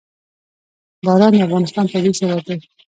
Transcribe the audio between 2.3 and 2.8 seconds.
دی.